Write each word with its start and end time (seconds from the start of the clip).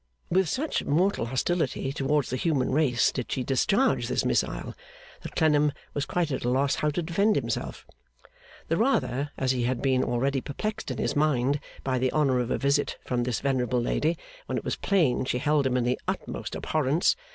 With 0.31 0.49
such 0.49 0.83
mortal 0.83 1.27
hostility 1.27 1.93
towards 1.93 2.31
the 2.31 2.35
human 2.35 2.71
race 2.71 3.11
did 3.11 3.31
she 3.31 3.43
discharge 3.43 4.07
this 4.07 4.25
missile, 4.25 4.73
that 5.21 5.35
Clennam 5.35 5.73
was 5.93 6.07
quite 6.07 6.31
at 6.31 6.43
a 6.43 6.49
loss 6.49 6.73
how 6.77 6.89
to 6.89 7.03
defend 7.03 7.35
himself; 7.35 7.85
the 8.67 8.77
rather 8.77 9.29
as 9.37 9.51
he 9.51 9.65
had 9.65 9.79
been 9.79 10.03
already 10.03 10.41
perplexed 10.41 10.89
in 10.89 10.97
his 10.97 11.15
mind 11.15 11.59
by 11.83 11.99
the 11.99 12.11
honour 12.13 12.39
of 12.39 12.49
a 12.49 12.57
visit 12.57 12.97
from 13.05 13.21
this 13.25 13.41
venerable 13.41 13.79
lady, 13.79 14.17
when 14.47 14.57
it 14.57 14.65
was 14.65 14.75
plain 14.75 15.23
she 15.23 15.37
held 15.37 15.67
him 15.67 15.77
in 15.77 15.83
the 15.83 15.99
utmost 16.07 16.55
abhorrence. 16.55 17.15